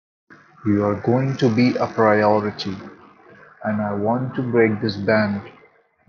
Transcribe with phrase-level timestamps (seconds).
[0.65, 2.75] You're going to be a priority,
[3.63, 5.43] and I want to break this band.